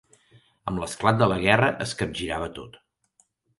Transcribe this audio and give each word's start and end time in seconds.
Amb 0.71 0.81
l'esclat 0.83 1.19
de 1.19 1.27
la 1.33 1.37
guerra 1.45 1.69
es 1.87 1.95
capgirava 2.01 2.51
tot. 2.59 2.83